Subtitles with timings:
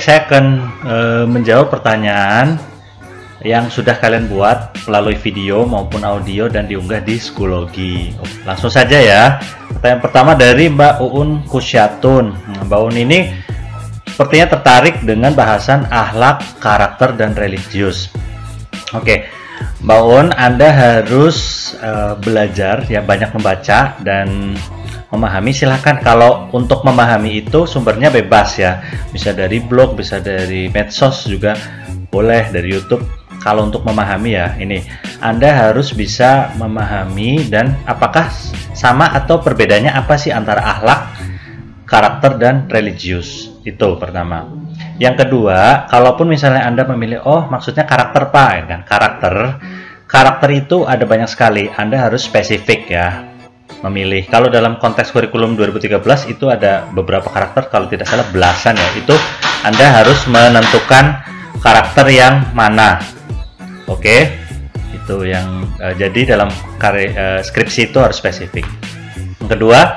[0.00, 0.44] saya akan
[0.86, 2.58] uh, menjawab pertanyaan
[3.46, 8.10] yang sudah kalian buat melalui video maupun audio dan diunggah di Skulogi.
[8.42, 9.38] Langsung saja ya.
[9.70, 12.26] Pertanyaan pertama dari Mbak Uun Kusyatun.
[12.34, 13.30] Nah, Mbak Uun ini
[14.10, 18.10] sepertinya tertarik dengan bahasan akhlak, karakter, dan religius.
[18.90, 19.30] Oke,
[19.78, 24.58] Mbak Uun, Anda harus uh, belajar ya banyak membaca dan
[25.08, 31.24] memahami silahkan kalau untuk memahami itu sumbernya bebas ya bisa dari blog bisa dari medsos
[31.24, 31.56] juga
[32.12, 33.04] boleh dari YouTube
[33.38, 34.84] kalau untuk memahami ya ini
[35.22, 38.28] Anda harus bisa memahami dan apakah
[38.74, 41.00] sama atau perbedaannya apa sih antara akhlak,
[41.86, 43.50] karakter dan religius.
[43.62, 44.46] Itu pertama.
[44.98, 49.34] Yang kedua, kalaupun misalnya Anda memilih oh maksudnya karakter Pak ya kan, karakter.
[50.08, 51.68] Karakter itu ada banyak sekali.
[51.68, 53.37] Anda harus spesifik ya
[53.84, 54.26] memilih.
[54.26, 58.88] Kalau dalam konteks kurikulum 2013 itu ada beberapa karakter kalau tidak salah belasan ya.
[58.98, 59.14] Itu
[59.62, 61.24] Anda harus menentukan
[61.58, 63.02] karakter yang mana
[63.88, 64.36] Oke,
[64.92, 68.68] itu yang uh, jadi dalam karya uh, skripsi itu harus spesifik.
[69.40, 69.96] Yang kedua,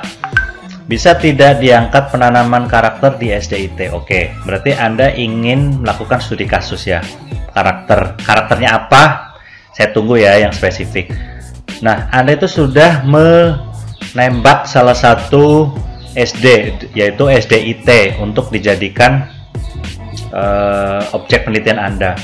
[0.88, 3.92] bisa tidak diangkat penanaman karakter di SDIT.
[3.92, 7.04] Oke, berarti Anda ingin melakukan studi kasus ya.
[7.52, 9.36] Karakter, karakternya apa?
[9.76, 11.12] Saya tunggu ya yang spesifik.
[11.84, 13.04] Nah, Anda itu sudah
[14.12, 15.72] menembak salah satu
[16.12, 19.28] SD yaitu SDIT untuk dijadikan
[20.32, 22.16] uh, objek penelitian Anda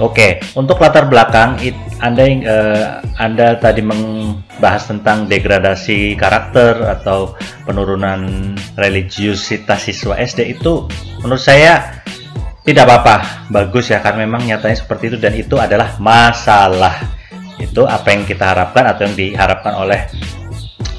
[0.00, 7.36] Oke, untuk latar belakang, it, anda yang uh, Anda tadi membahas tentang degradasi karakter atau
[7.68, 10.88] penurunan religiusitas siswa SD itu,
[11.20, 12.00] menurut saya
[12.64, 16.96] tidak apa-apa, bagus ya, karena memang nyatanya seperti itu dan itu adalah masalah.
[17.60, 20.08] Itu apa yang kita harapkan atau yang diharapkan oleh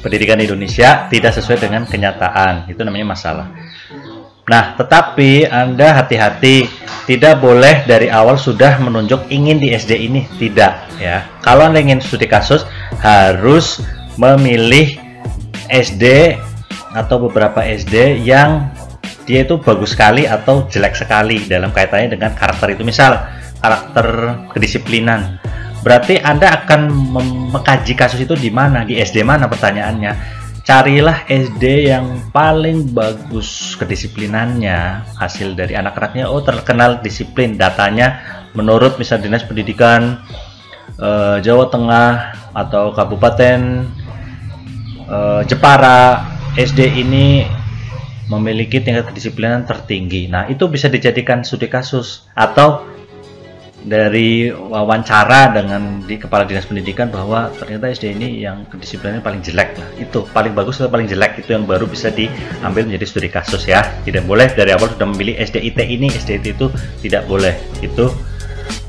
[0.01, 2.67] pendidikan Indonesia tidak sesuai dengan kenyataan.
[2.67, 3.47] Itu namanya masalah.
[4.49, 6.65] Nah, tetapi Anda hati-hati,
[7.05, 11.29] tidak boleh dari awal sudah menunjuk ingin di SD ini, tidak ya.
[11.45, 12.65] Kalau Anda ingin studi kasus,
[12.99, 13.79] harus
[14.17, 14.97] memilih
[15.71, 16.35] SD
[16.91, 18.67] atau beberapa SD yang
[19.23, 22.83] dia itu bagus sekali atau jelek sekali dalam kaitannya dengan karakter itu.
[22.83, 23.15] Misal,
[23.61, 25.37] karakter kedisiplinan.
[25.81, 26.93] Berarti Anda akan
[27.53, 28.85] mengkaji kasus itu di mana?
[28.85, 30.41] Di SD mana pertanyaannya?
[30.61, 38.21] carilah SD yang paling bagus kedisiplinannya hasil dari anak-anaknya oh terkenal disiplin datanya
[38.53, 40.21] menurut misal dinas pendidikan
[41.01, 42.13] eh, Jawa Tengah
[42.53, 43.59] atau Kabupaten
[45.09, 47.43] eh, Jepara SD ini
[48.29, 52.85] memiliki tingkat kedisiplinan tertinggi nah itu bisa dijadikan studi kasus atau
[53.81, 59.73] dari wawancara dengan di kepala dinas pendidikan bahwa ternyata SD ini yang kedisiplinannya paling jelek.
[59.81, 63.65] Lah itu paling bagus atau paling jelek itu yang baru bisa diambil menjadi studi kasus
[63.65, 63.81] ya.
[64.05, 66.69] Tidak boleh dari awal sudah memilih SDIT ini SDIT itu
[67.01, 67.57] tidak boleh.
[67.81, 68.13] Itu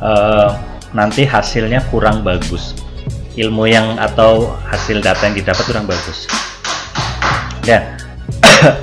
[0.04, 0.50] uh,
[0.92, 2.76] nanti hasilnya kurang bagus.
[3.32, 6.28] Ilmu yang atau hasil data yang didapat kurang bagus.
[7.64, 7.96] Dan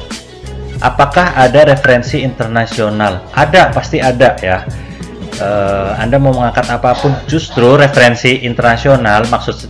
[0.90, 3.30] apakah ada referensi internasional?
[3.38, 4.66] Ada pasti ada ya
[5.40, 9.68] uh, Anda mau mengangkat apa pun justru referensi internasional maksud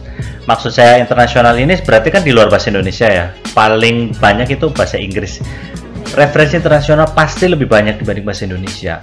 [0.50, 3.26] maksud saya internasional ini berarti kan di luar bahasa Indonesia ya.
[3.54, 5.40] Paling banyak itu bahasa Inggris.
[6.18, 8.98] Referensi internasional pasti lebih banyak dibanding bahasa Indonesia.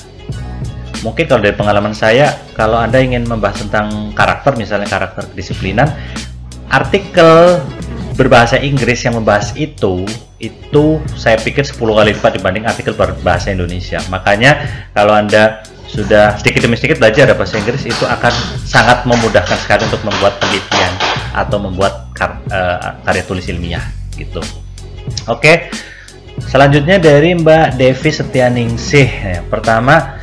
[1.06, 5.86] Mungkin kalau dari pengalaman saya kalau Anda ingin membahas tentang karakter misalnya karakter kedisiplinan
[6.66, 7.62] artikel
[8.18, 10.02] berbahasa Inggris yang membahas itu
[10.36, 14.00] itu saya pikir 10 kali lipat dibanding artikel berbahasa Indonesia.
[14.12, 15.64] Makanya kalau Anda
[15.96, 18.32] sudah sedikit demi sedikit belajar bahasa Inggris itu akan
[18.68, 20.92] sangat memudahkan sekali untuk membuat penelitian
[21.32, 23.80] atau membuat kar uh, karya tulis ilmiah
[24.12, 24.44] gitu.
[25.32, 25.72] Oke.
[26.36, 29.08] Selanjutnya dari Mbak Devi Setianingsih.
[29.08, 30.20] Ya, pertama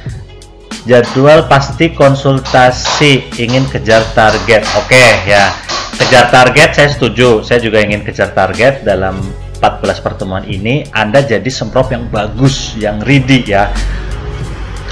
[0.85, 4.61] jadwal pasti konsultasi ingin kejar target.
[4.77, 5.49] Oke ya.
[5.97, 7.41] Kejar target saya setuju.
[7.41, 9.17] Saya juga ingin kejar target dalam
[9.57, 13.73] 14 pertemuan ini Anda jadi semprot yang bagus, yang ready ya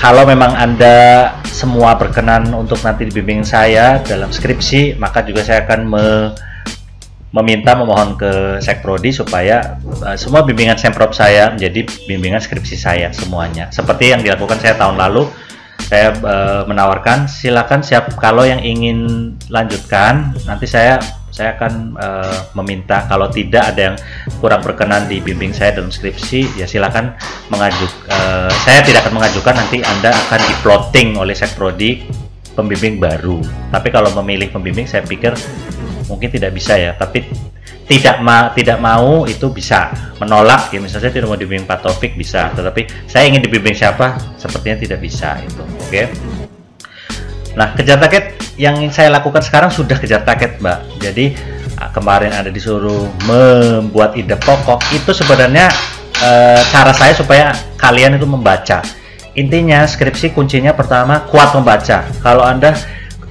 [0.02, 5.80] kalau memang Anda semua berkenan untuk nanti dibimbing saya dalam skripsi, maka juga saya akan
[5.86, 6.06] me
[7.32, 13.72] meminta memohon ke Sekprodi supaya uh, semua bimbingan Semprot saya menjadi bimbingan skripsi saya semuanya.
[13.72, 15.32] Seperti yang dilakukan saya tahun lalu,
[15.88, 21.00] saya uh, menawarkan silakan siap kalau yang ingin lanjutkan nanti saya
[21.32, 23.98] saya akan uh, meminta kalau tidak ada yang
[24.38, 27.16] kurang berkenan di bimbing saya dalam skripsi ya silakan
[27.50, 32.06] mengajuk uh, saya tidak akan mengajukan nanti anda akan di plotting oleh sekprodi
[32.54, 33.40] pembimbing baru.
[33.72, 35.34] Tapi kalau memilih pembimbing saya pikir
[36.12, 36.94] mungkin tidak bisa ya.
[36.96, 37.24] Tapi
[37.88, 39.92] tidak ma tidak mau itu bisa.
[40.20, 42.52] Menolak ya misalnya saya tidak mau dibimbing Pak Taufik bisa.
[42.54, 44.20] Tetapi saya ingin dibimbing siapa?
[44.38, 45.90] Sepertinya tidak bisa itu oke?
[45.90, 46.06] okay?
[47.52, 50.86] Nah kejar target yang saya lakukan sekarang sudah kejar target mbak.
[51.02, 51.36] Jadi
[51.82, 55.68] ah, kemarin ada disuruh membuat ide pokok itu sebenarnya
[56.22, 56.32] e,
[56.70, 58.86] cara saya supaya kalian itu membaca.
[59.34, 62.06] Intinya skripsi kuncinya pertama kuat membaca.
[62.22, 62.76] Kalau anda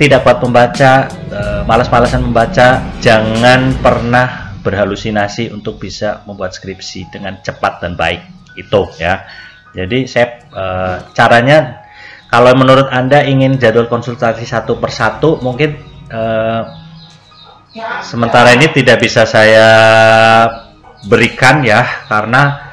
[0.00, 7.84] tidak kuat membaca e, malas-malasan membaca jangan pernah berhalusinasi untuk bisa membuat skripsi dengan cepat
[7.84, 8.20] dan baik.
[8.58, 9.24] Itu ya.
[9.70, 10.64] Jadi saya e,
[11.14, 11.79] caranya
[12.30, 16.22] kalau menurut anda ingin jadwal konsultasi satu persatu mungkin e,
[18.06, 19.68] sementara ini tidak bisa saya
[21.10, 22.70] berikan ya karena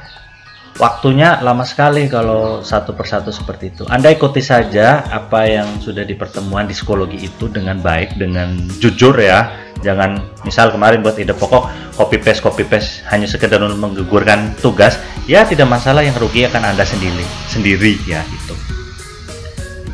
[0.78, 3.84] waktunya lama sekali kalau satu persatu seperti itu.
[3.90, 9.18] Anda ikuti saja apa yang sudah di pertemuan di psikologi itu dengan baik, dengan jujur
[9.18, 9.66] ya.
[9.78, 14.98] Jangan misal kemarin buat ide pokok copy paste copy paste hanya sekedar menggugurkan tugas,
[15.30, 18.77] ya tidak masalah yang rugi akan Anda sendiri sendiri ya itu.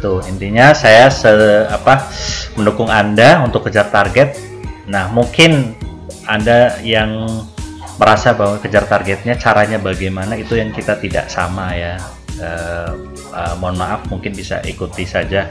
[0.03, 1.31] Itu intinya saya se,
[1.71, 2.11] apa
[2.59, 4.35] mendukung Anda untuk kejar target.
[4.91, 5.79] Nah, mungkin
[6.27, 7.23] Anda yang
[7.95, 11.95] merasa bahwa kejar targetnya caranya bagaimana itu yang kita tidak sama ya.
[12.35, 15.47] Uh, uh, mohon maaf mungkin bisa ikuti saja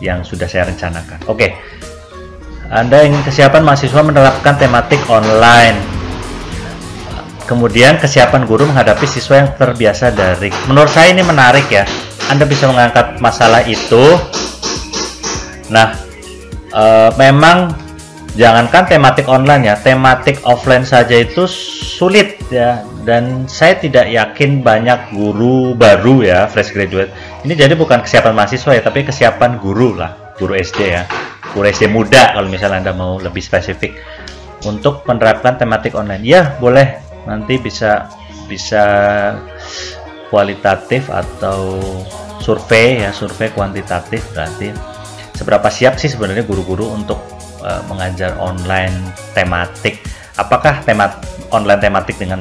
[0.00, 1.28] yang sudah saya rencanakan.
[1.28, 1.36] Oke.
[1.36, 1.50] Okay.
[2.72, 5.76] Anda ingin kesiapan mahasiswa menerapkan tematik online?
[7.44, 10.56] Kemudian kesiapan guru menghadapi siswa yang terbiasa daring.
[10.72, 11.84] Menurut saya ini menarik ya
[12.28, 14.16] Anda bisa mengangkat masalah itu
[15.68, 15.92] nah
[16.72, 17.76] uh, memang
[18.38, 21.50] jangankan tematik online ya, tematik offline saja itu
[21.98, 22.86] sulit ya.
[23.02, 27.10] Dan saya tidak yakin banyak guru baru ya, fresh graduate.
[27.42, 31.08] Ini jadi bukan kesiapan mahasiswa ya, tapi kesiapan guru lah, guru SD ya,
[31.56, 33.98] guru SD muda kalau misalnya anda mau lebih spesifik
[34.68, 36.22] untuk menerapkan tematik online.
[36.22, 38.12] Ya boleh, nanti bisa
[38.46, 38.84] bisa
[40.28, 41.80] kualitatif atau
[42.38, 44.72] survei ya, survei kuantitatif berarti
[45.36, 47.18] seberapa siap sih sebenarnya guru-guru untuk
[47.62, 48.94] uh, mengajar online
[49.34, 50.02] tematik?
[50.38, 51.18] Apakah tema
[51.50, 52.38] online tematik dengan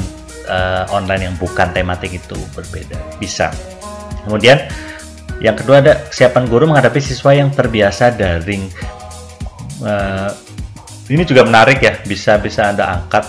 [0.50, 2.98] uh, online yang bukan tematik itu berbeda?
[3.18, 3.50] Bisa.
[4.26, 4.66] Kemudian
[5.38, 8.70] yang kedua ada kesiapan guru menghadapi siswa yang terbiasa daring.
[9.78, 10.34] Uh,
[11.08, 13.26] ini juga menarik ya bisa bisa anda angkat.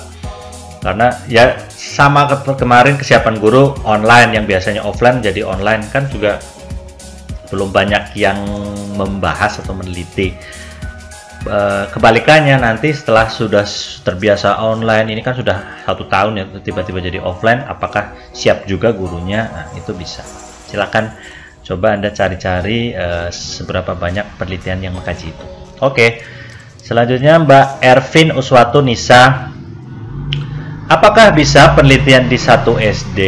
[0.79, 1.59] Karena ya
[1.89, 6.37] sama ke kemarin kesiapan guru online yang biasanya offline jadi online kan juga
[7.49, 8.37] belum banyak yang
[9.01, 10.37] membahas atau meneliti.
[11.49, 13.65] Eh, kebalikannya nanti setelah sudah
[14.05, 19.49] terbiasa online ini kan sudah satu tahun ya tiba-tiba jadi offline apakah siap juga gurunya?
[19.49, 20.27] Nah itu bisa.
[20.69, 21.15] Silakan
[21.65, 25.47] coba anda cari-cari uh, seberapa banyak penelitian yang mengkaji itu.
[25.79, 26.21] Oke
[26.83, 29.53] selanjutnya Mbak Ervin Uswatu Nisa
[30.89, 33.21] apakah bisa penelitian di satu SD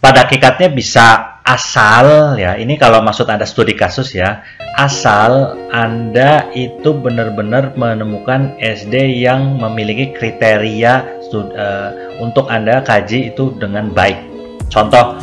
[0.00, 4.44] pada hakikatnya bisa asal ya ini kalau maksud anda studi kasus ya
[4.74, 13.94] asal Anda itu benar-benar menemukan SD yang memiliki kriteria uh, untuk Anda kaji itu dengan
[13.94, 14.18] baik.
[14.70, 15.18] Contoh,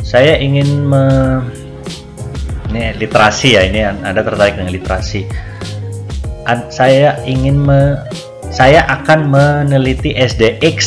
[0.00, 1.04] saya ingin me,
[2.72, 5.28] ini literasi ya, ini Anda tertarik dengan literasi.
[6.72, 8.00] Saya ingin me,
[8.48, 10.78] saya akan meneliti SDX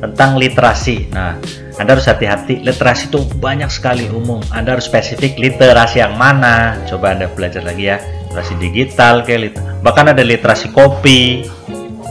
[0.00, 1.12] tentang literasi.
[1.12, 1.36] Nah,
[1.80, 4.44] anda harus hati-hati, literasi itu banyak sekali umum.
[4.52, 6.76] Anda harus spesifik literasi yang mana.
[6.84, 7.96] Coba Anda belajar lagi ya,
[8.28, 11.48] literasi digital kayak bahkan ada literasi kopi.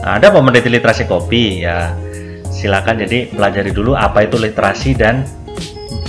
[0.01, 1.93] Nah, ada mau meneliti literasi kopi ya.
[2.49, 5.21] Silakan jadi pelajari dulu apa itu literasi dan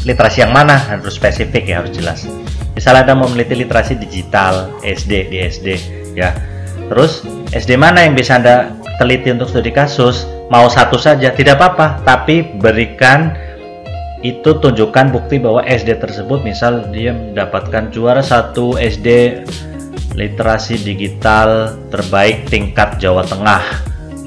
[0.09, 2.25] literasi yang mana harus spesifik ya harus jelas.
[2.73, 5.69] Misalnya Anda mau meneliti literasi digital SD di SD
[6.17, 6.33] ya.
[6.91, 7.23] Terus
[7.55, 10.27] SD mana yang bisa Anda teliti untuk studi kasus?
[10.51, 13.31] Mau satu saja tidak apa-apa, tapi berikan
[14.27, 19.41] itu tunjukkan bukti bahwa SD tersebut misal dia mendapatkan juara satu SD
[20.19, 23.63] literasi digital terbaik tingkat Jawa Tengah.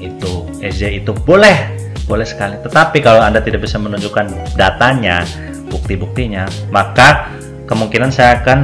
[0.00, 1.76] Itu SD itu boleh
[2.08, 2.56] boleh sekali.
[2.64, 5.22] Tetapi kalau anda tidak bisa menunjukkan datanya
[5.68, 7.28] bukti-buktinya maka
[7.68, 8.58] kemungkinan saya akan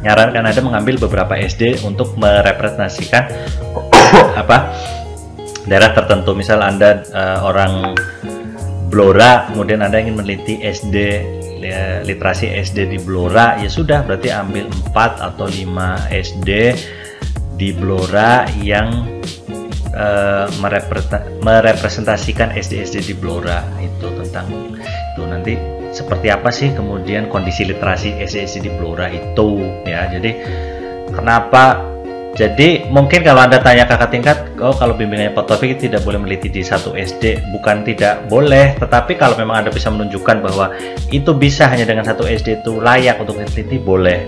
[0.00, 3.28] menyarankan anda mengambil beberapa SD untuk merepresentasikan
[4.42, 4.72] apa
[5.68, 6.32] daerah tertentu.
[6.32, 7.94] Misal anda uh, orang
[8.90, 10.96] Blora kemudian Anda ingin meneliti SD
[11.62, 16.50] ya, literasi SD di Blora ya sudah berarti ambil 4 atau 5 SD
[17.54, 19.06] di Blora yang
[19.94, 20.50] uh,
[21.38, 23.62] merepresentasikan SD-SD di Blora.
[23.78, 25.22] Itu tentang itu.
[25.22, 25.54] Nanti
[25.90, 30.06] seperti apa sih kemudian kondisi literasi SD-SD di Blora itu ya?
[30.10, 30.30] Jadi
[31.10, 31.90] kenapa?
[32.30, 36.46] Jadi mungkin kalau anda tanya kakak tingkat, oh kalau bimbingannya Pak Taufik tidak boleh meneliti
[36.46, 40.70] di satu SD, bukan tidak boleh, tetapi kalau memang anda bisa menunjukkan bahwa
[41.10, 44.22] itu bisa hanya dengan satu SD itu layak untuk diteliti, boleh.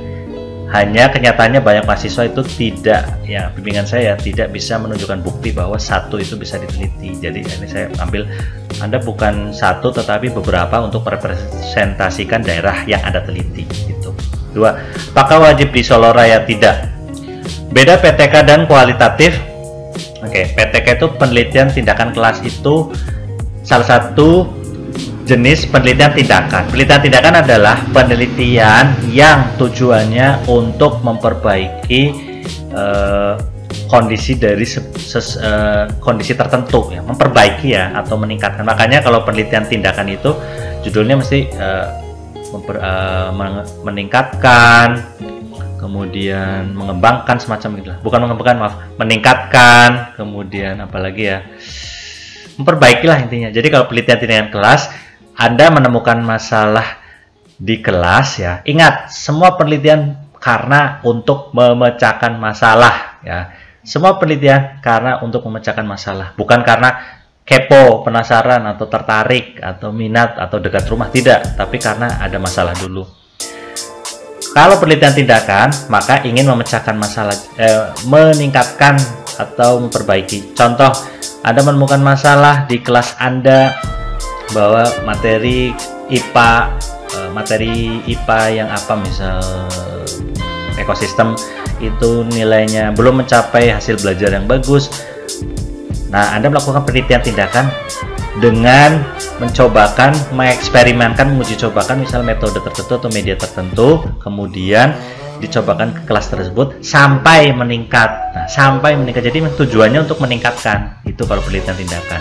[0.73, 6.17] Hanya kenyataannya banyak mahasiswa itu tidak, ya bimbingan saya tidak bisa menunjukkan bukti bahwa satu
[6.17, 7.13] itu bisa diteliti.
[7.21, 8.25] Jadi ini saya ambil
[8.81, 14.17] anda bukan satu tetapi beberapa untuk merepresentasikan daerah yang Anda teliti gitu.
[14.57, 14.81] Dua,
[15.13, 16.41] apakah wajib di Solo Raya?
[16.43, 16.93] Tidak
[17.73, 19.33] Beda PTK dan kualitatif.
[20.21, 22.93] Oke, PTK itu penelitian tindakan kelas itu
[23.65, 24.45] salah satu
[25.23, 26.67] jenis penelitian tindakan.
[26.71, 32.03] Penelitian tindakan adalah penelitian yang tujuannya untuk memperbaiki
[32.75, 33.39] uh,
[33.87, 38.67] kondisi dari ses, uh, kondisi tertentu ya, memperbaiki ya atau meningkatkan.
[38.67, 40.35] Makanya kalau penelitian tindakan itu
[40.83, 41.87] judulnya mesti uh,
[42.51, 43.31] memper, uh,
[43.87, 45.01] meningkatkan
[45.83, 51.43] kemudian mengembangkan semacam itu bukan mengembangkan maaf meningkatkan kemudian apalagi ya
[52.55, 54.95] memperbaikilah intinya jadi kalau penelitian dengan kelas
[55.37, 57.03] anda menemukan masalah
[57.57, 63.55] di kelas ya ingat semua penelitian karena untuk memecahkan masalah ya
[63.87, 70.59] semua penelitian karena untuk memecahkan masalah bukan karena kepo penasaran atau tertarik atau minat atau
[70.59, 73.23] dekat rumah tidak tapi karena ada masalah dulu
[74.53, 79.01] kalau penelitian tindakan, maka ingin memecahkan masalah, eh, meningkatkan
[79.41, 80.53] atau memperbaiki.
[80.53, 80.93] Contoh,
[81.41, 83.73] Anda menemukan masalah di kelas Anda
[84.53, 85.73] bahwa materi
[86.13, 86.53] IPA,
[87.17, 89.41] eh, materi IPA yang apa misal
[90.77, 91.37] ekosistem
[91.83, 94.89] itu nilainya belum mencapai hasil belajar yang bagus.
[96.13, 97.67] Nah, Anda melakukan penelitian tindakan
[98.41, 99.01] dengan
[99.41, 104.95] mencobakan, mengeksperimenkan, menguji cobakan misal metode tertentu atau media tertentu, kemudian
[105.43, 108.11] dicobakan ke kelas tersebut sampai meningkat.
[108.33, 109.27] Nah, sampai meningkat.
[109.27, 111.03] Jadi tujuannya untuk meningkatkan.
[111.03, 112.21] Itu kalau penelitian tindakan.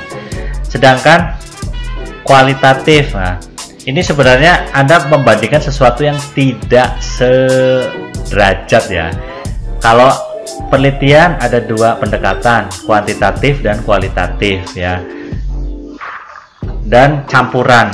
[0.66, 1.38] Sedangkan
[2.24, 3.38] kualitatif, nah,
[3.86, 9.10] ini sebenarnya Anda membandingkan sesuatu yang tidak sederajat ya.
[9.82, 10.14] Kalau
[10.70, 15.02] penelitian ada dua pendekatan, kuantitatif dan kualitatif ya.
[16.86, 17.90] Dan campuran.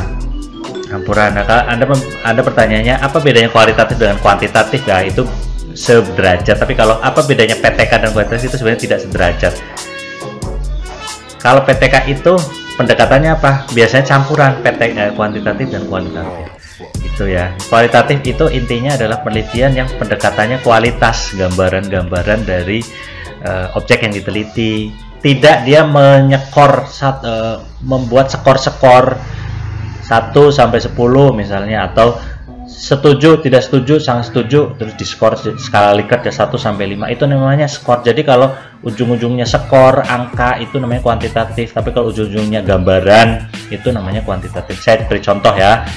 [0.88, 1.36] Campuran.
[1.36, 1.86] Nah kalau anda
[2.24, 4.84] anda pertanyaannya apa bedanya kualitatif dengan kuantitatif?
[4.84, 5.24] Ya itu
[5.72, 6.57] sederajat.
[6.60, 9.53] Tapi kalau apa bedanya PTK dan kualitatif itu sebenarnya tidak sederajat.
[11.38, 12.34] Kalau PTK itu
[12.77, 13.51] pendekatannya apa?
[13.74, 16.48] Biasanya campuran PTK eh, kuantitatif dan kualitatif.
[17.01, 17.57] Itu ya.
[17.67, 22.86] Kualitatif itu intinya adalah penelitian yang pendekatannya kualitas gambaran-gambaran dari
[23.41, 24.93] uh, objek yang diteliti.
[25.17, 29.17] Tidak dia menyekor sat, uh, membuat skor-skor
[30.05, 30.93] 1 sampai 10
[31.34, 32.22] misalnya atau
[32.67, 37.65] setuju tidak setuju sangat setuju terus diskor skala Likert ya 1 sampai 5 itu namanya
[37.65, 38.03] skor.
[38.03, 38.51] Jadi kalau
[38.83, 41.71] ujung-ujungnya skor angka itu namanya kuantitatif.
[41.71, 44.77] Tapi kalau ujung-ujungnya gambaran itu namanya kuantitatif.
[44.83, 45.88] Saya beri contoh ya.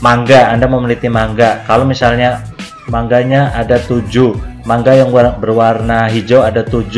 [0.00, 1.66] Mangga Anda mau meneliti mangga.
[1.68, 2.40] Kalau misalnya
[2.88, 6.90] mangganya ada 7 mangga yang berwarna hijau ada 7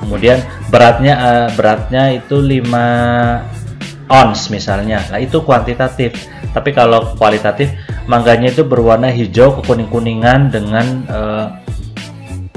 [0.00, 0.40] kemudian
[0.72, 5.06] beratnya uh, beratnya itu 5 ons misalnya.
[5.12, 6.16] Nah itu kuantitatif
[6.50, 7.70] tapi kalau kualitatif
[8.10, 11.46] mangganya itu berwarna hijau kekuning-kuningan dengan uh,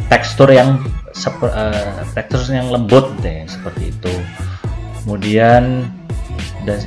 [0.09, 0.81] tekstur yang
[1.13, 4.13] uh, tekstur yang lembut deh seperti itu.
[5.03, 5.89] Kemudian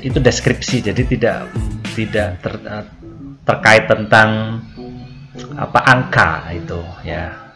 [0.01, 1.39] itu deskripsi jadi tidak
[1.93, 2.55] tidak ter,
[3.45, 4.61] terkait tentang
[5.55, 7.47] apa angka itu ya.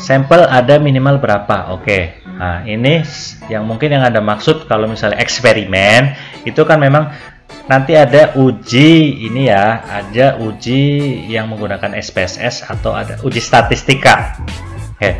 [0.00, 1.76] Sampel ada minimal berapa?
[1.76, 1.84] Oke.
[1.84, 2.02] Okay.
[2.32, 3.04] nah ini
[3.52, 6.16] yang mungkin yang ada maksud kalau misalnya eksperimen
[6.48, 7.12] itu kan memang
[7.70, 10.80] nanti ada uji ini ya ada uji
[11.30, 14.36] yang menggunakan SPSS atau ada uji statistika.
[14.96, 15.18] Oke.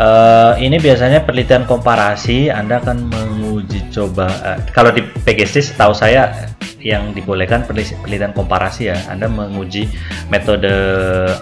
[0.00, 6.48] Uh, ini biasanya penelitian komparasi Anda akan menguji coba uh, kalau di PGST setahu saya
[6.80, 9.90] yang dibolehkan penelitian komparasi ya Anda menguji
[10.32, 10.72] metode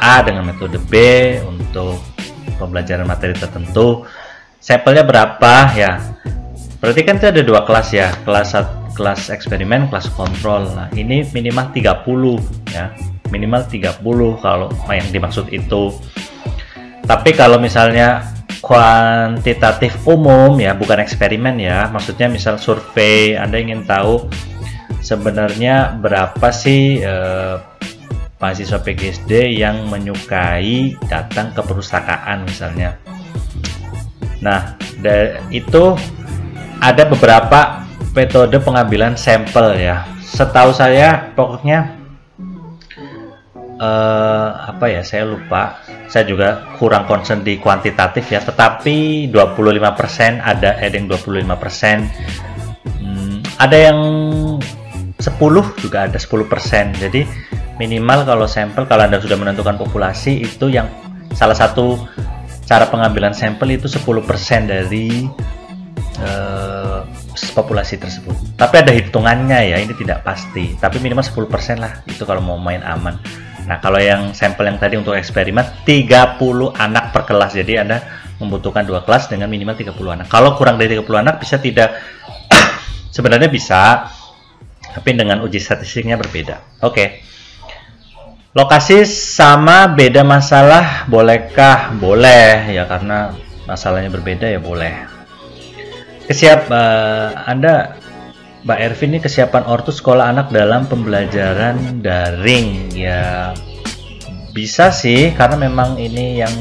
[0.01, 0.95] A dengan metode B
[1.45, 2.03] untuk
[2.59, 4.03] pembelajaran materi tertentu.
[4.59, 5.55] Sampelnya berapa?
[5.79, 6.03] Ya.
[6.83, 8.55] Berarti kan itu ada dua kelas ya kelas
[8.99, 10.67] kelas eksperimen kelas kontrol.
[10.75, 12.91] Nah ini minimal 30 ya.
[13.31, 14.03] Minimal 30
[14.43, 15.95] kalau yang dimaksud itu.
[17.07, 18.27] Tapi kalau misalnya
[18.59, 21.87] kuantitatif umum ya bukan eksperimen ya.
[21.95, 24.27] Maksudnya misal survei Anda ingin tahu
[24.99, 27.57] sebenarnya berapa sih eh,
[28.43, 32.99] mahasiswa PGSD yang menyukai datang ke perpustakaan misalnya.
[34.39, 34.79] Nah,
[35.51, 35.99] itu
[36.79, 37.88] ada beberapa
[38.19, 40.03] metode pengambilan sampel ya.
[40.19, 41.95] Setahu saya pokoknya
[43.79, 45.79] uh, apa ya saya lupa.
[46.11, 51.53] Saya juga kurang concern di kuantitatif ya tetapi 25% ada heading 25%
[52.97, 53.99] hmm, ada yang
[55.19, 57.29] 10 juga ada 10% jadi
[57.77, 60.87] minimal kalau sampel kalau anda sudah menentukan populasi itu yang
[61.35, 61.99] salah satu
[62.67, 64.07] cara pengambilan sampel itu 10%
[64.71, 65.27] dari
[66.23, 66.78] uh,
[67.55, 68.59] populasi tersebut.
[68.59, 70.75] Tapi ada hitungannya ya, ini tidak pasti.
[70.79, 73.19] Tapi minimal 10% lah, itu kalau mau main aman.
[73.69, 76.41] Nah, kalau yang sampel yang tadi untuk eksperimen 30
[76.73, 77.53] anak per kelas.
[77.53, 78.01] Jadi Anda
[78.41, 80.27] membutuhkan dua kelas dengan minimal 30 anak.
[80.33, 82.01] Kalau kurang dari 30 anak bisa tidak
[83.15, 84.09] sebenarnya bisa
[84.89, 86.81] tapi dengan uji statistiknya berbeda.
[86.81, 86.95] Oke.
[86.97, 87.09] Okay.
[88.57, 91.93] Lokasi sama beda masalah bolehkah?
[91.95, 93.37] Boleh ya karena
[93.69, 95.18] masalahnya berbeda ya boleh.
[96.29, 97.97] Kesiap uh, Anda
[98.69, 102.93] Mbak Ervin ini kesiapan ortu sekolah anak dalam pembelajaran daring.
[102.93, 103.57] Ya
[104.53, 106.53] bisa sih karena memang ini yang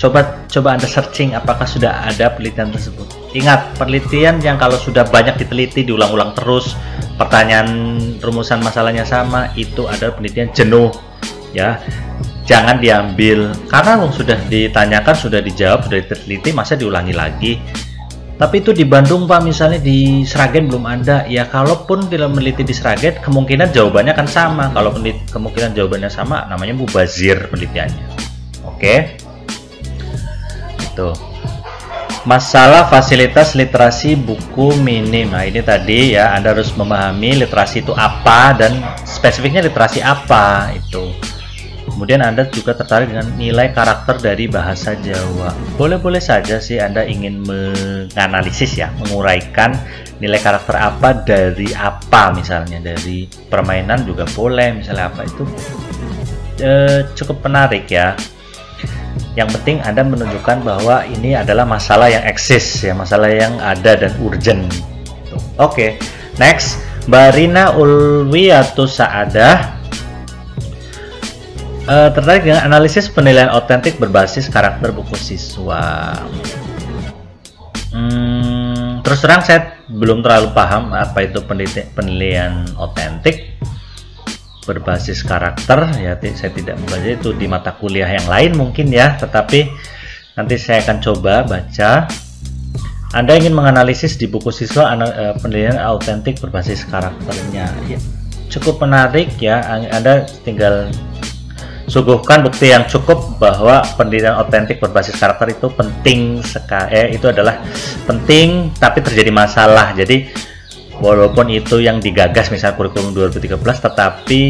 [0.00, 3.04] coba coba anda searching apakah sudah ada penelitian tersebut.
[3.36, 6.72] Ingat penelitian yang kalau sudah banyak diteliti diulang-ulang terus
[7.20, 10.88] pertanyaan rumusan masalahnya sama itu adalah penelitian jenuh
[11.52, 11.76] ya.
[12.48, 13.52] Jangan diambil.
[13.68, 17.52] Karena sudah ditanyakan sudah dijawab sudah diteliti masa diulangi lagi
[18.40, 21.28] tapi itu di Bandung Pak misalnya di Sragen belum ada.
[21.28, 24.72] Ya kalaupun tidak meneliti di Sragen kemungkinan jawabannya akan sama.
[24.72, 24.96] Kalau
[25.28, 28.06] kemungkinan jawabannya sama namanya mubazir penelitiannya.
[28.64, 29.20] Oke?
[30.80, 31.12] Itu
[32.24, 35.36] masalah fasilitas literasi buku minim.
[35.36, 41.12] Nah ini tadi ya Anda harus memahami literasi itu apa dan spesifiknya literasi apa itu
[41.90, 45.52] Kemudian Anda juga tertarik dengan nilai karakter dari bahasa Jawa.
[45.74, 49.74] Boleh-boleh saja sih Anda ingin menganalisis ya, menguraikan
[50.20, 55.42] nilai karakter apa dari apa misalnya dari permainan juga boleh misalnya apa itu
[56.60, 56.70] e,
[57.16, 58.14] cukup menarik ya.
[59.34, 64.12] Yang penting Anda menunjukkan bahwa ini adalah masalah yang eksis ya, masalah yang ada dan
[64.20, 64.68] urgent.
[65.56, 65.90] Oke, okay.
[66.36, 69.79] next Mbak Rina Ulwiatus Saadah
[71.90, 76.14] uh, tertarik dengan analisis penilaian otentik berbasis karakter buku siswa.
[77.90, 81.42] Hmm, terus terang saya belum terlalu paham apa itu
[81.98, 83.58] penilaian otentik
[84.62, 85.90] berbasis karakter.
[85.98, 89.18] Ya saya tidak membaca itu di mata kuliah yang lain mungkin ya.
[89.18, 89.66] Tetapi
[90.38, 92.06] nanti saya akan coba baca.
[93.10, 97.66] Anda ingin menganalisis di buku siswa eh, penilaian autentik berbasis karakternya?
[97.90, 97.98] Ya,
[98.54, 99.58] cukup menarik ya.
[99.90, 100.94] Anda tinggal
[101.90, 106.94] suguhkan bukti yang cukup bahwa pendidikan otentik berbasis karakter itu penting sekali.
[106.94, 107.58] Eh, itu adalah
[108.06, 109.90] penting tapi terjadi masalah.
[109.98, 110.30] Jadi
[111.02, 114.40] walaupun itu yang digagas misalnya kurikulum 2013 tetapi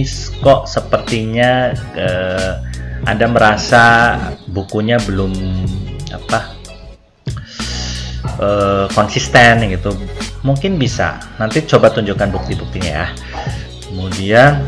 [0.45, 2.53] kok sepertinya eh,
[3.09, 3.85] Anda merasa
[4.45, 5.33] bukunya belum
[6.13, 6.39] apa
[8.37, 9.97] eh, konsisten gitu.
[10.45, 11.17] Mungkin bisa.
[11.41, 13.09] Nanti coba tunjukkan bukti-buktinya ya.
[13.89, 14.61] Kemudian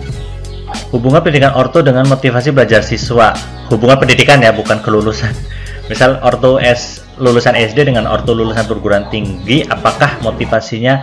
[0.93, 3.33] Hubungan pendidikan orto dengan motivasi belajar siswa.
[3.73, 5.33] Hubungan pendidikan ya, bukan kelulusan.
[5.91, 11.01] Misal orto S lulusan SD dengan orto lulusan perguruan tinggi, apakah motivasinya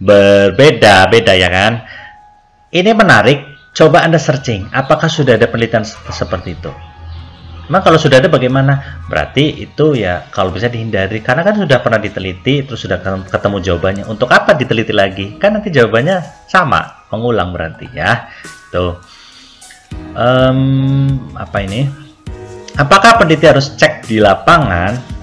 [0.00, 1.12] berbeda?
[1.12, 1.84] Beda ya kan?
[2.72, 3.44] Ini menarik.
[3.76, 6.72] Coba Anda searching, apakah sudah ada penelitian seperti itu?
[7.68, 9.04] Memang kalau sudah ada bagaimana?
[9.04, 14.08] Berarti itu ya kalau bisa dihindari karena kan sudah pernah diteliti terus sudah ketemu jawabannya.
[14.08, 15.36] Untuk apa diteliti lagi?
[15.36, 18.32] Kan nanti jawabannya sama, mengulang berarti ya.
[18.72, 18.96] Tuh
[20.16, 20.58] um,
[21.36, 21.86] apa ini?
[22.76, 25.16] Apakah peneliti harus cek di lapangan?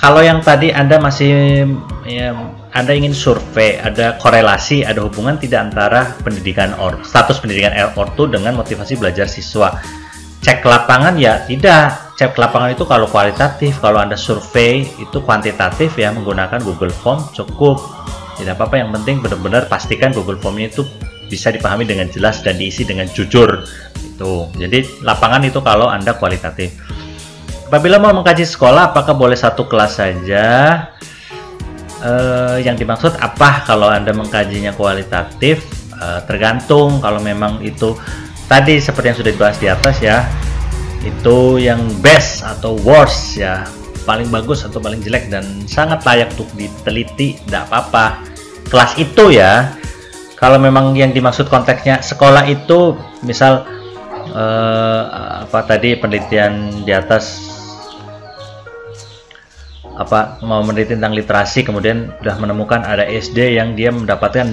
[0.00, 1.68] Kalau yang tadi anda masih
[2.08, 2.32] ya,
[2.72, 8.56] anda ingin survei ada korelasi ada hubungan tidak antara pendidikan or status pendidikan ortu dengan
[8.56, 9.76] motivasi belajar siswa?
[10.40, 12.16] Cek lapangan ya tidak.
[12.16, 13.76] Cek lapangan itu kalau kualitatif.
[13.76, 17.76] Kalau anda survei itu kuantitatif ya menggunakan Google Form cukup.
[18.40, 20.80] Tidak apa-apa yang penting benar-benar pastikan Google Formnya itu
[21.28, 23.62] bisa dipahami dengan jelas dan diisi dengan jujur
[24.20, 24.52] itu.
[24.60, 26.76] Jadi lapangan itu kalau Anda kualitatif.
[27.72, 30.44] Apabila mau mengkaji sekolah, apakah boleh satu kelas saja?
[32.00, 35.64] Uh, yang dimaksud apa kalau Anda mengkajinya kualitatif?
[35.96, 37.96] Uh, tergantung kalau memang itu
[38.48, 40.28] tadi seperti yang sudah dibahas di atas ya.
[41.00, 43.64] Itu yang best atau worst ya.
[44.04, 48.26] Paling bagus atau paling jelek dan sangat layak untuk diteliti, tidak apa-apa.
[48.66, 49.76] Kelas itu ya,
[50.34, 53.68] kalau memang yang dimaksud konteksnya sekolah itu misal
[54.32, 55.02] uh,
[55.46, 57.50] apa tadi penelitian di atas
[60.00, 64.48] apa mau meneliti tentang literasi kemudian sudah menemukan ada SD yang dia mendapatkan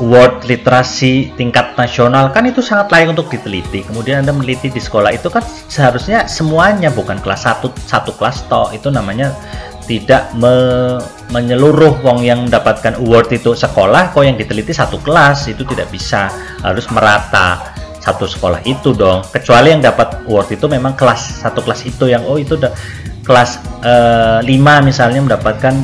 [0.00, 2.32] World Literasi tingkat nasional.
[2.32, 3.84] Kan itu sangat layak untuk diteliti.
[3.84, 8.72] Kemudian Anda meneliti di sekolah itu kan seharusnya semuanya bukan kelas satu satu kelas toh.
[8.72, 9.36] Itu namanya
[9.84, 10.96] tidak me,
[11.28, 13.52] menyeluruh wong yang mendapatkan award itu.
[13.52, 16.32] Sekolah kok yang diteliti satu kelas itu tidak bisa.
[16.64, 17.69] Harus merata
[18.00, 19.20] satu sekolah itu dong.
[19.28, 22.72] Kecuali yang dapat award itu memang kelas satu kelas itu yang oh itu udah
[23.22, 25.74] kelas uh, eh, 5 misalnya mendapatkan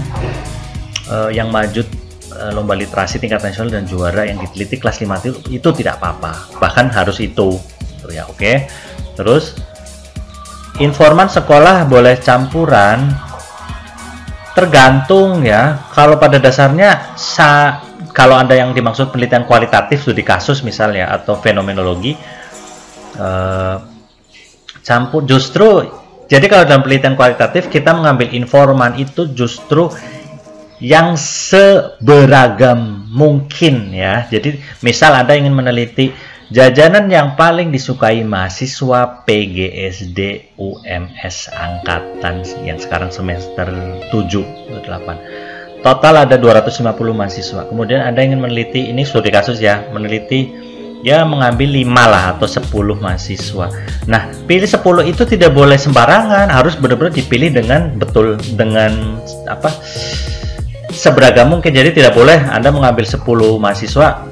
[1.12, 1.84] uh, yang maju
[2.32, 6.56] uh, lomba literasi tingkat nasional dan juara yang diteliti kelas 5 itu, itu tidak apa-apa.
[6.56, 7.60] Bahkan harus itu.
[8.00, 8.40] Tuh ya oke?
[8.40, 8.56] Okay.
[9.16, 9.56] terus
[10.76, 13.08] informan sekolah boleh campuran
[14.52, 15.88] tergantung ya.
[15.92, 17.80] Kalau pada dasarnya sa
[18.16, 22.16] kalau anda yang dimaksud penelitian kualitatif studi kasus misalnya atau fenomenologi
[23.20, 23.76] eh,
[24.80, 25.84] campur justru
[26.24, 29.92] jadi kalau dalam penelitian kualitatif kita mengambil informan itu justru
[30.80, 40.54] yang seberagam mungkin ya jadi misal anda ingin meneliti Jajanan yang paling disukai mahasiswa PGSD
[40.54, 43.66] UMS angkatan yang sekarang semester
[44.14, 44.46] 7
[44.78, 45.55] atau 8.
[45.86, 46.82] Total ada 250
[47.14, 47.62] mahasiswa.
[47.70, 50.50] Kemudian Anda ingin meneliti ini studi kasus ya, meneliti
[51.06, 53.70] ya mengambil 5 lah atau 10 mahasiswa.
[54.10, 59.70] Nah, pilih 10 itu tidak boleh sembarangan, harus benar-benar dipilih dengan betul dengan apa?
[60.90, 61.70] seberagam mungkin.
[61.70, 63.22] Jadi tidak boleh Anda mengambil 10
[63.62, 64.26] mahasiswa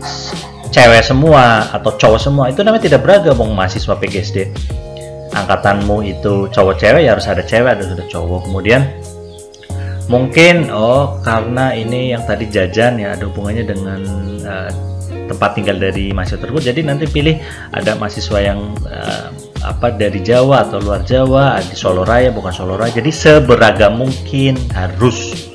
[0.74, 4.50] cewek semua atau cowok semua itu namanya tidak beragam mau mahasiswa PGSD
[5.30, 8.82] angkatanmu itu cowok cewek ya harus ada cewek ada sudah cowok kemudian
[10.06, 14.00] mungkin oh karena ini yang tadi jajan ya ada hubungannya dengan
[14.44, 14.70] uh,
[15.26, 16.62] tempat tinggal dari mahasiswa tersebut.
[16.62, 17.40] Jadi nanti pilih
[17.72, 19.32] ada mahasiswa yang uh,
[19.64, 22.92] apa dari Jawa atau luar Jawa di Solo Raya bukan Solo Raya.
[22.92, 25.48] Jadi seberagam mungkin harus.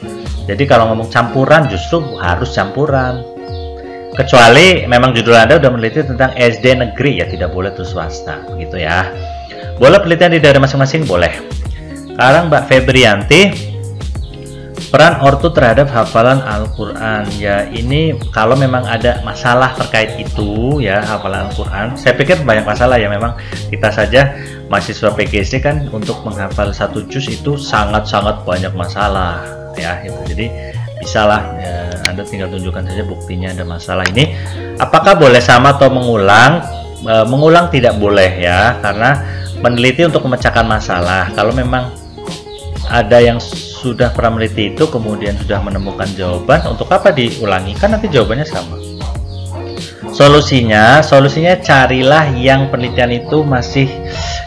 [0.49, 3.21] Jadi kalau ngomong campuran justru harus campuran.
[4.17, 8.81] Kecuali memang judul Anda sudah meneliti tentang SD negeri ya tidak boleh tuh swasta gitu
[8.81, 9.07] ya.
[9.79, 11.07] Boleh penelitian di daerah masing-masing?
[11.07, 11.31] Boleh.
[12.19, 13.41] Sekarang Mbak Febrianti
[14.89, 17.29] peran ortu terhadap hafalan Al-Quran.
[17.37, 22.97] Ya ini kalau memang ada masalah terkait itu ya hafalan Al-Quran saya pikir banyak masalah
[22.97, 23.07] ya.
[23.09, 23.37] Memang
[23.69, 24.33] kita saja
[24.69, 29.41] mahasiswa PGC kan untuk menghafal satu juz itu sangat-sangat banyak masalah
[29.77, 30.45] ya itu jadi
[30.99, 31.75] bisa lah ya,
[32.11, 34.35] Anda tinggal tunjukkan saja buktinya ada masalah ini.
[34.75, 36.59] Apakah boleh sama atau mengulang?
[36.99, 39.23] E, mengulang tidak boleh ya karena
[39.63, 41.31] meneliti untuk memecahkan masalah.
[41.31, 41.87] Kalau memang
[42.91, 43.39] ada yang
[43.79, 48.75] sudah pernah meneliti itu kemudian sudah menemukan jawaban untuk apa diulangi kan nanti jawabannya sama
[50.11, 53.87] solusinya solusinya carilah yang penelitian itu masih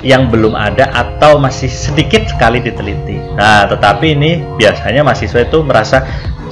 [0.02, 3.16] yang belum ada atau masih sedikit sekali diteliti.
[3.38, 6.02] Nah, tetapi ini biasanya mahasiswa itu merasa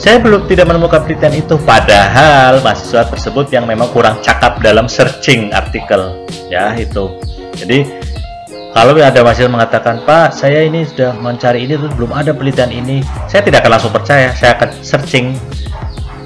[0.01, 5.53] saya belum tidak menemukan penelitian itu padahal mahasiswa tersebut yang memang kurang cakap dalam searching
[5.53, 7.21] artikel ya itu.
[7.59, 8.00] Jadi
[8.71, 13.03] kalau ada mahasiswa mengatakan, "Pak, saya ini sudah mencari ini terus belum ada penelitian ini."
[13.27, 15.35] Saya tidak akan langsung percaya, saya akan searching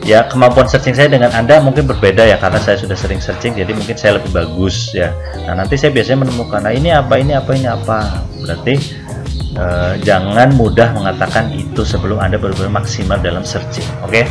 [0.04, 3.72] ya kemampuan searching saya dengan anda mungkin berbeda ya karena saya sudah sering searching jadi
[3.72, 5.16] mungkin saya lebih bagus ya
[5.48, 8.74] nah nanti saya biasanya menemukan nah ini apa ini apa ini apa berarti
[9.58, 13.86] uh, jangan mudah mengatakan itu sebelum Anda benar-benar maksimal dalam searching.
[14.02, 14.22] Oke.
[14.22, 14.24] Okay?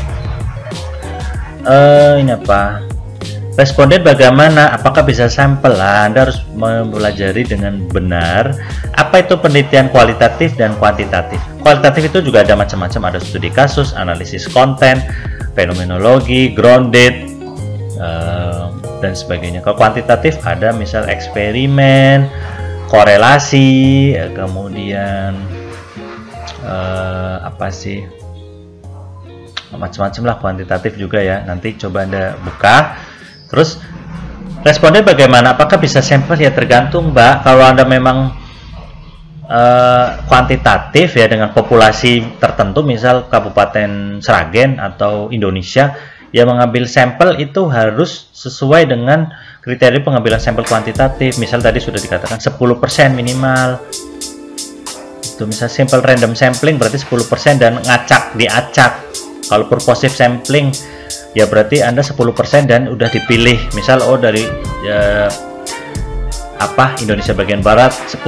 [1.63, 2.83] Eh, ini apa?
[3.53, 4.73] Responden bagaimana?
[4.73, 5.77] Apakah bisa sampel?
[5.77, 8.57] Nah, anda harus mempelajari dengan benar
[8.97, 11.37] apa itu penelitian kualitatif dan kuantitatif.
[11.61, 15.05] Kualitatif itu juga ada macam-macam, ada studi kasus, analisis konten,
[15.53, 17.29] fenomenologi, grounded,
[18.01, 18.73] uh,
[19.05, 19.61] dan sebagainya.
[19.61, 22.25] Kalau kuantitatif ada misal eksperimen,
[22.89, 25.37] korelasi kemudian
[26.65, 28.01] uh, apa sih
[29.73, 32.97] macam-macam lah kuantitatif juga ya nanti coba anda buka
[33.53, 33.77] terus
[34.65, 38.33] responnya bagaimana apakah bisa sampel ya tergantung mbak kalau anda memang
[39.45, 45.93] uh, kuantitatif ya dengan populasi tertentu misal Kabupaten Sragen atau Indonesia
[46.33, 49.29] yang mengambil sampel itu harus sesuai dengan
[49.61, 51.37] kriteria pengambilan sampel kuantitatif.
[51.37, 52.57] Misal tadi sudah dikatakan 10%
[53.13, 53.77] minimal.
[55.21, 58.91] Itu misal sampel random sampling berarti 10% dan ngacak diacak.
[59.45, 60.73] Kalau purposive sampling
[61.33, 63.73] ya berarti Anda 10% dan udah dipilih.
[63.77, 64.45] Misal oh dari
[64.85, 65.27] ya,
[66.61, 68.23] apa Indonesia bagian barat 10%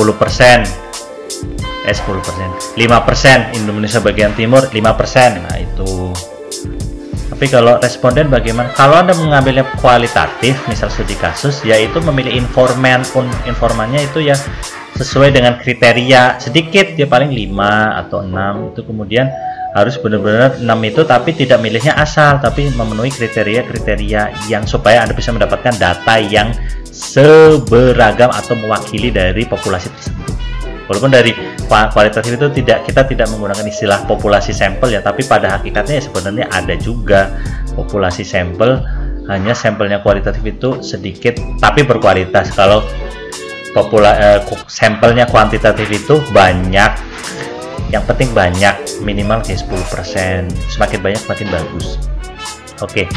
[1.85, 6.11] eh 10% 5% Indonesia bagian timur 5% nah itu.
[7.25, 8.71] Tapi kalau responden bagaimana?
[8.71, 14.39] Kalau Anda mengambilnya kualitatif, misal studi kasus, yaitu memilih informan pun informannya itu ya
[14.95, 16.39] sesuai dengan kriteria.
[16.39, 19.27] Sedikit, dia paling 5 atau 6 itu kemudian
[19.75, 25.35] harus benar-benar 6 itu tapi tidak milihnya asal tapi memenuhi kriteria-kriteria yang supaya Anda bisa
[25.35, 26.55] mendapatkan data yang
[26.87, 30.31] seberagam atau mewakili dari populasi tersebut.
[30.87, 31.35] Walaupun dari
[31.67, 36.45] kualitatif itu tidak kita tidak menggunakan istilah populasi sampel ya, tapi pada hakikatnya ya sebenarnya
[36.53, 37.35] ada juga
[37.75, 38.79] populasi sampel
[39.27, 42.53] hanya sampelnya kualitatif itu sedikit tapi berkualitas.
[42.53, 42.85] Kalau
[43.73, 44.39] popula eh,
[44.71, 46.91] sampelnya kuantitatif itu banyak
[47.93, 52.01] yang penting banyak minimal kayak 10% semakin banyak semakin bagus.
[52.83, 53.07] Oke.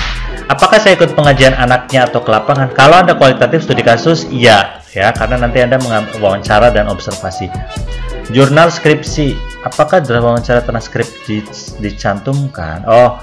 [0.47, 2.71] Apakah saya ikut pengajian anaknya atau ke lapangan?
[2.73, 5.11] Kalau anda kualitatif studi kasus iya ya.
[5.11, 5.81] Karena nanti anda
[6.23, 7.51] wawancara dan observasi.
[8.31, 9.35] Jurnal skripsi.
[9.67, 11.43] Apakah dalam wawancara transkrip di,
[11.83, 12.87] dicantumkan?
[12.87, 13.19] Oh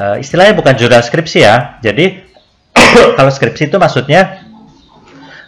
[0.00, 1.76] uh, istilahnya bukan jurnal skripsi ya.
[1.84, 2.24] Jadi
[3.20, 4.48] kalau skripsi itu maksudnya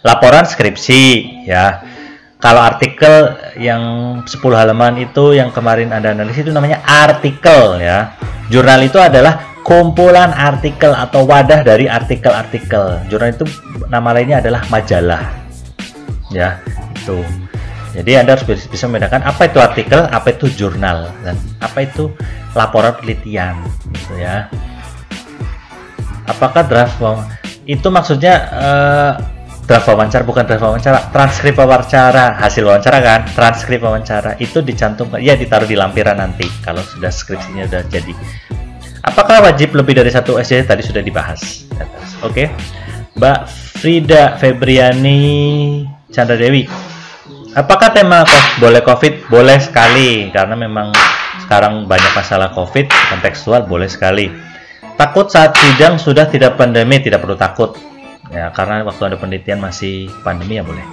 [0.03, 1.01] laporan skripsi
[1.47, 1.92] ya
[2.43, 3.81] kalau artikel yang
[4.27, 8.19] 10 halaman itu yang kemarin Anda analisis itu namanya artikel ya.
[8.51, 13.07] Jurnal itu adalah kumpulan artikel atau wadah dari artikel-artikel.
[13.07, 13.47] Jurnal itu
[13.87, 15.23] nama lainnya adalah majalah.
[16.35, 16.59] Ya,
[16.91, 17.23] itu.
[17.95, 22.11] Jadi Anda harus bisa membedakan apa itu artikel, apa itu jurnal dan apa itu
[22.59, 23.55] laporan penelitian
[23.95, 24.51] gitu ya.
[26.27, 26.99] Apakah draft
[27.63, 29.11] itu maksudnya uh,
[29.63, 32.35] draft wawancara bukan draft wawancara transkrip wawancara.
[32.37, 33.21] Hasil wawancara kan?
[33.31, 34.35] Transkrip wawancara.
[34.37, 38.13] Itu dicantumkan ya ditaruh di lampiran nanti kalau sudah skripsinya sudah jadi.
[39.03, 41.67] Apakah wajib lebih dari satu SD tadi sudah dibahas.
[42.23, 42.47] Oke.
[42.47, 42.47] Okay.
[43.13, 43.39] Mbak
[43.77, 45.21] Frida Febriani
[46.09, 46.65] Chandra Dewi
[47.53, 48.25] apakah tema
[48.57, 49.29] boleh COVID?
[49.29, 50.33] Boleh sekali.
[50.33, 50.89] Karena memang
[51.45, 54.27] sekarang banyak masalah COVID kontekstual boleh sekali.
[54.93, 57.92] Takut saat sidang sudah tidak pandemi tidak perlu takut
[58.31, 60.85] ya karena waktu ada penelitian masih pandemi ya boleh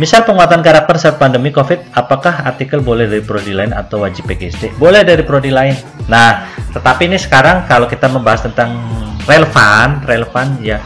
[0.00, 4.78] misal penguatan karakter saat pandemi covid apakah artikel boleh dari prodi lain atau wajib PGSD
[4.78, 5.74] boleh dari prodi lain.
[6.06, 8.78] Nah tetapi ini sekarang kalau kita membahas tentang
[9.26, 10.80] relevan relevan ya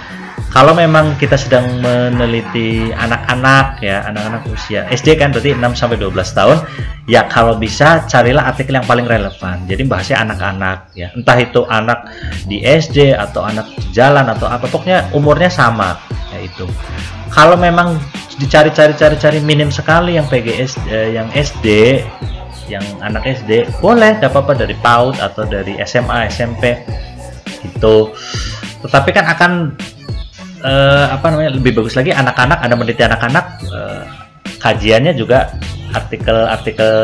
[0.53, 6.13] kalau memang kita sedang meneliti anak-anak ya anak-anak usia SD kan berarti 6 sampai 12
[6.13, 6.59] tahun
[7.09, 9.65] ya kalau bisa carilah artikel yang paling relevan.
[9.65, 11.09] Jadi bahasnya anak-anak ya.
[11.17, 12.05] Entah itu anak
[12.45, 13.65] di SD atau anak
[13.97, 15.97] jalan atau apa pokoknya umurnya sama
[16.37, 16.69] ya itu.
[17.33, 17.97] Kalau memang
[18.37, 22.01] dicari-cari cari-cari minim sekali yang PGS eh, yang SD
[22.69, 26.77] yang anak SD boleh tidak apa-apa dari PAUD atau dari SMA SMP
[27.65, 27.97] itu
[28.83, 29.53] tetapi kan akan
[30.65, 34.03] uh, apa namanya lebih bagus lagi anak-anak ada meneliti anak-anak uh,
[34.63, 35.51] kajiannya juga
[35.93, 36.95] artikel-artikel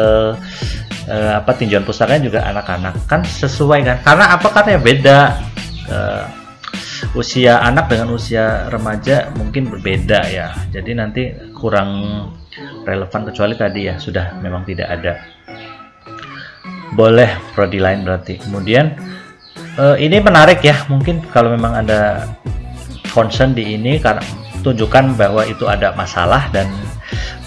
[1.10, 2.94] uh, apa tinjauan pusatnya juga anak-anak.
[3.10, 3.96] Kan sesuai kan?
[4.06, 5.18] Karena apa katanya beda.
[5.88, 6.24] Uh,
[7.16, 10.52] usia anak dengan usia remaja mungkin berbeda ya.
[10.68, 11.22] Jadi nanti
[11.56, 11.88] kurang
[12.84, 15.12] relevan kecuali tadi ya sudah memang tidak ada.
[16.92, 18.42] Boleh prodi lain berarti.
[18.42, 18.92] Kemudian
[19.80, 22.28] uh, ini menarik ya mungkin kalau memang ada
[23.18, 24.22] concern di ini karena
[24.62, 26.70] tunjukkan bahwa itu ada masalah dan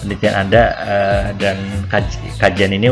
[0.04, 1.56] penelitian Anda uh, dan
[1.88, 2.92] kaj kajian ini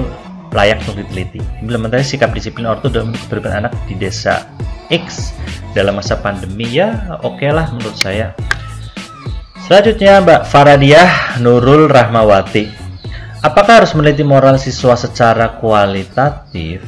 [0.56, 1.44] layak untuk diteliti.
[1.60, 4.48] Implementasi sikap disiplin ortu dalam keterlibatan anak di desa
[4.88, 5.36] X
[5.76, 8.32] dalam masa pandemi ya oke okay lah menurut saya.
[9.68, 12.89] Selanjutnya Mbak Faradiah Nurul Rahmawati.
[13.39, 16.84] Apakah harus meneliti moral siswa secara kualitatif?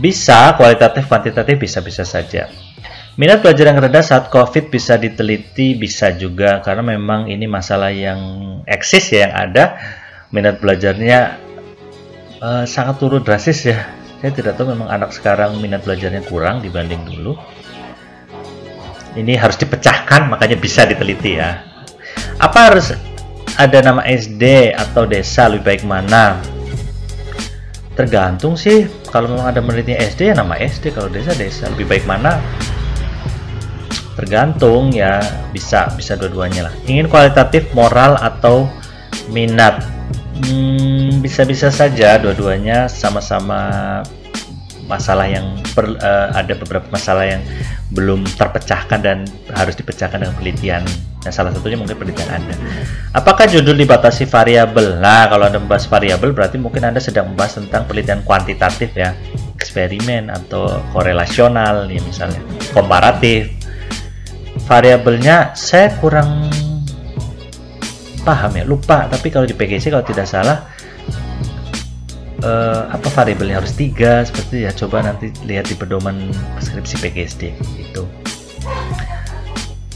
[0.00, 2.48] Bisa, kualitatif, kuantitatif bisa-bisa saja.
[3.18, 8.20] Minat belajar yang rendah saat COVID bisa diteliti, bisa juga karena memang ini masalah yang
[8.70, 9.64] eksis ya yang ada.
[10.30, 11.18] Minat belajarnya
[12.38, 13.82] uh, sangat turun drastis ya.
[14.20, 17.34] Saya tidak tahu memang anak sekarang minat belajarnya kurang dibanding dulu.
[19.16, 21.66] Ini harus dipecahkan, makanya bisa diteliti ya.
[22.38, 22.94] Apa harus
[23.58, 26.38] ada nama SD atau desa lebih baik mana?
[27.98, 28.86] Tergantung sih.
[29.10, 32.38] Kalau memang ada meneliti SD ya nama SD, kalau desa desa lebih baik mana?
[34.20, 36.74] Tergantung ya bisa bisa dua-duanya lah.
[36.84, 38.68] Ingin kualitatif moral atau
[39.32, 39.80] minat?
[40.40, 44.00] Hmm, bisa-bisa saja dua-duanya sama-sama
[44.90, 47.42] masalah yang per, uh, ada beberapa masalah yang
[47.94, 49.18] belum terpecahkan dan
[49.54, 50.82] harus dipecahkan dengan penelitian.
[51.20, 52.56] Nah, salah satunya mungkin penelitian Anda.
[53.14, 54.98] Apakah judul dibatasi variabel?
[54.98, 59.14] Nah, kalau Anda membahas variabel berarti mungkin Anda sedang membahas tentang penelitian kuantitatif ya,
[59.54, 62.40] eksperimen atau korelasional ya misalnya,
[62.72, 63.59] komparatif
[64.70, 66.46] variabelnya saya kurang
[68.22, 68.62] paham ya.
[68.62, 70.70] Lupa tapi kalau di PGC kalau tidak salah
[72.46, 74.70] uh, apa variabelnya harus tiga seperti ya.
[74.70, 76.30] Coba nanti lihat di pedoman
[76.62, 77.42] deskripsi PGSD
[77.82, 78.06] itu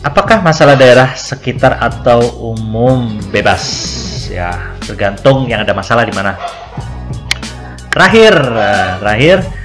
[0.03, 3.15] apakah masalah daerah sekitar atau umum?
[3.31, 3.63] Bebas
[4.27, 4.75] ya.
[4.83, 6.35] Tergantung yang ada masalah di mana.
[7.95, 9.64] Terakhir nah, terakhir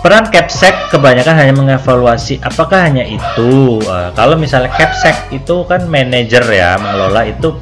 [0.00, 3.80] peran capsec kebanyakan hanya mengevaluasi apakah hanya itu.
[3.84, 7.52] Uh, kalau misalnya capsec itu kan manajer ya mengelola itu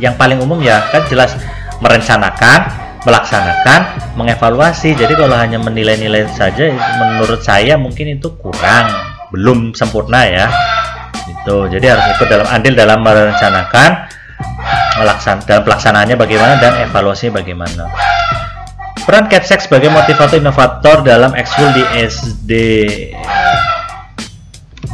[0.00, 1.36] yang paling umum ya kan jelas
[1.84, 2.72] merencanakan
[3.04, 3.80] melaksanakan
[4.16, 4.96] mengevaluasi.
[4.96, 8.88] Jadi kalau hanya menilai-nilai saja menurut saya mungkin itu kurang
[9.28, 10.48] belum sempurna ya.
[11.28, 14.08] Itu jadi harus ikut dalam andil dalam merencanakan
[14.98, 17.86] melaksan dalam pelaksanaannya bagaimana dan evaluasinya bagaimana
[19.08, 22.52] peran Capsec sebagai motivator inovator dalam ekskul di SD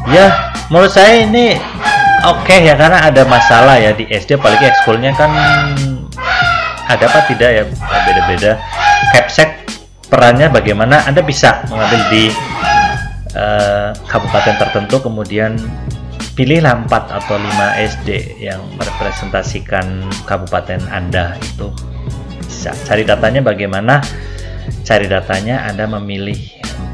[0.07, 1.59] ya menurut saya ini
[2.23, 5.35] oke okay ya karena ada masalah ya di SD apalagi ekskulnya kan
[6.89, 7.65] ada apa tidak ya
[8.05, 8.53] beda-beda.
[9.13, 9.67] Capsec
[10.09, 11.05] perannya bagaimana?
[11.09, 12.25] Anda bisa mengambil di
[13.35, 15.57] uh, kabupaten tertentu kemudian
[16.37, 21.73] pilihlah 4 atau 5 SD yang merepresentasikan kabupaten Anda itu
[22.65, 22.73] bisa.
[22.89, 24.01] Cari datanya bagaimana?
[24.81, 26.41] Cari datanya Anda memilih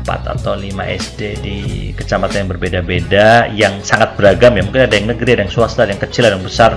[0.02, 1.58] 4 atau 5 SD di
[1.94, 4.66] kecamatan yang berbeda-beda yang sangat beragam ya.
[4.66, 6.74] Mungkin ada yang negeri ada yang swasta ada yang kecil ada yang besar.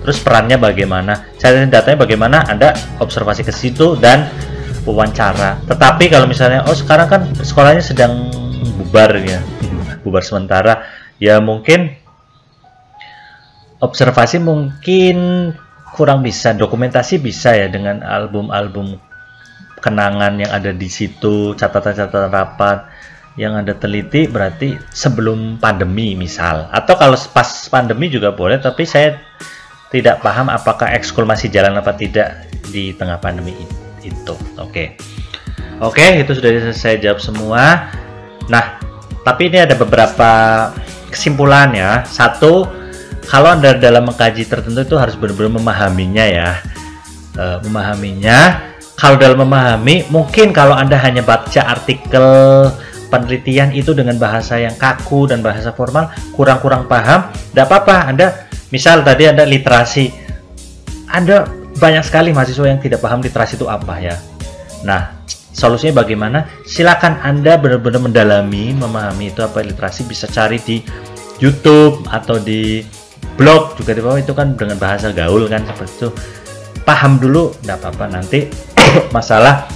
[0.00, 1.36] Terus perannya bagaimana?
[1.36, 2.48] Cari datanya bagaimana?
[2.48, 2.72] Anda
[3.04, 4.24] observasi ke situ dan
[4.88, 5.60] wawancara.
[5.68, 8.32] Tetapi kalau misalnya oh sekarang kan sekolahnya sedang
[8.80, 9.44] bubar ya.
[10.00, 10.88] Bubar sementara.
[11.20, 11.92] Ya mungkin
[13.78, 15.16] observasi mungkin
[15.92, 18.96] kurang bisa dokumentasi bisa ya dengan album-album
[19.82, 22.88] kenangan yang ada di situ catatan-catatan rapat
[23.36, 29.16] yang ada teliti berarti sebelum pandemi misal atau kalau pas pandemi juga boleh tapi saya
[29.92, 33.52] tidak paham apakah ekskul masih jalan apa tidak di tengah pandemi
[34.04, 34.96] itu oke okay.
[35.80, 37.88] oke okay, itu sudah saya jawab semua
[38.52, 38.82] nah
[39.22, 40.30] tapi ini ada beberapa
[41.12, 42.02] kesimpulan ya.
[42.02, 42.66] Satu,
[43.26, 46.50] kalau Anda dalam mengkaji tertentu itu harus benar-benar memahaminya ya.
[47.36, 48.70] E, memahaminya.
[48.98, 52.26] Kalau dalam memahami, mungkin kalau Anda hanya baca artikel
[53.10, 57.96] penelitian itu dengan bahasa yang kaku dan bahasa formal, kurang-kurang paham, tidak apa-apa.
[58.08, 58.26] Anda,
[58.70, 60.12] misal tadi Anda literasi,
[61.10, 61.44] Anda
[61.76, 64.16] banyak sekali mahasiswa yang tidak paham literasi itu apa ya.
[64.86, 70.80] Nah, solusinya bagaimana silakan anda benar-benar mendalami memahami itu apa literasi bisa cari di
[71.38, 72.82] YouTube atau di
[73.36, 76.08] blog juga di bawah itu kan dengan bahasa gaul kan seperti itu
[76.82, 78.04] paham dulu tidak apa-apa.
[78.20, 78.50] Nanti
[79.16, 79.70] masalah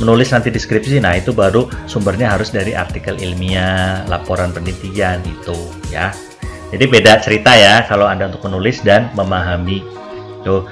[0.00, 5.56] menulis nanti deskripsi nah itu baru sumbernya harus dari artikel ilmiah laporan penelitian itu
[5.92, 6.14] ya.
[6.70, 9.82] Jadi beda cerita ya kalau anda untuk menulis dan memahami.
[10.46, 10.64] Tuh.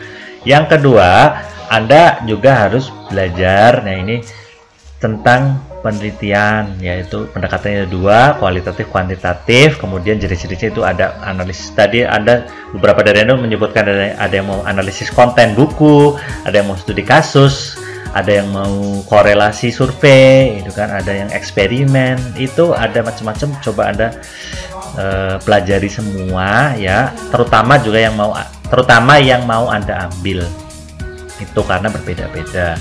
[0.47, 1.35] Yang kedua
[1.69, 4.25] anda juga harus belajar nah ini
[4.99, 9.79] tentang penelitian yaitu pendekatannya dua kualitatif kuantitatif.
[9.79, 11.71] Kemudian jenis-jenisnya itu ada analisis.
[11.71, 16.67] Tadi ada beberapa dari anda menyebutkan ada, ada yang mau analisis konten buku ada yang
[16.69, 17.79] mau studi kasus
[18.17, 20.89] ada yang mau korelasi survei itu kan?
[20.89, 22.17] Ada yang eksperimen.
[22.41, 23.49] Itu ada macam-macam.
[23.61, 24.09] Coba anda
[24.97, 27.13] uh, pelajari semua ya.
[27.29, 28.33] Terutama juga yang mau
[28.69, 30.45] terutama yang mau anda ambil.
[31.39, 32.81] Itu karena berbeda-beda